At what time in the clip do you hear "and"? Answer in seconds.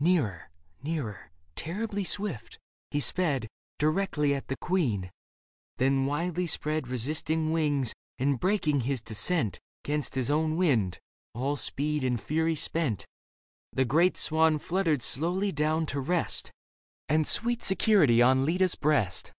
8.18-8.38, 12.04-12.20, 17.08-17.26